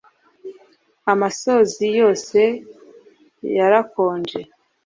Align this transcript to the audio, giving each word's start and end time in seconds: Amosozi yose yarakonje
Amosozi 1.11 1.85
yose 1.99 2.39
yarakonje 3.57 4.39